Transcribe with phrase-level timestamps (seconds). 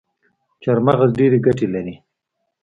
[0.61, 1.95] چارمغز ډیري ګټي لري